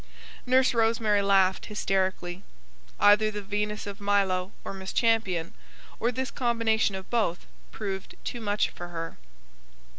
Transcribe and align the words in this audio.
Nurse 0.47 0.73
Rosemary 0.73 1.21
laughed, 1.21 1.67
hysterically. 1.67 2.41
Either 2.99 3.29
the 3.29 3.43
Venus 3.43 3.85
of 3.85 4.01
Milo, 4.01 4.51
or 4.65 4.73
Miss 4.73 4.91
Champion, 4.93 5.53
or 5.99 6.11
this 6.11 6.31
combination 6.31 6.95
of 6.95 7.11
both, 7.11 7.45
proved 7.71 8.15
too 8.23 8.41
much 8.41 8.71
for 8.71 8.87
her. 8.87 9.17